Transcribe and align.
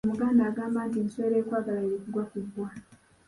Omuganda 0.05 0.43
agamba 0.49 0.79
nti 0.87 0.97
"ensowera 1.03 1.37
ekwagala 1.41 1.79
y'ekugwa 1.89 2.23
ku 2.31 2.37
bbwa". 2.43 2.67